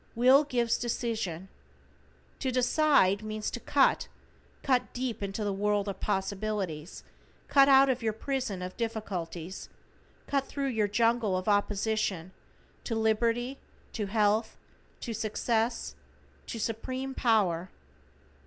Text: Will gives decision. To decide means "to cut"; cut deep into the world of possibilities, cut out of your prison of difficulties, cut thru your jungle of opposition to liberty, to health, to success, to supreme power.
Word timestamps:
Will 0.15 0.43
gives 0.45 0.79
decision. 0.79 1.47
To 2.39 2.49
decide 2.49 3.21
means 3.21 3.51
"to 3.51 3.59
cut"; 3.59 4.07
cut 4.63 4.91
deep 4.93 5.21
into 5.21 5.43
the 5.43 5.53
world 5.53 5.87
of 5.87 5.99
possibilities, 5.99 7.03
cut 7.47 7.69
out 7.69 7.87
of 7.87 8.01
your 8.01 8.11
prison 8.11 8.63
of 8.63 8.75
difficulties, 8.77 9.69
cut 10.25 10.47
thru 10.47 10.65
your 10.65 10.87
jungle 10.87 11.37
of 11.37 11.47
opposition 11.47 12.31
to 12.83 12.95
liberty, 12.95 13.59
to 13.93 14.07
health, 14.07 14.57
to 15.01 15.13
success, 15.13 15.93
to 16.47 16.57
supreme 16.59 17.13
power. 17.13 17.69